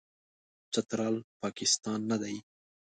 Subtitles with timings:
[0.73, 2.35] چترال، پاکستان نه دی.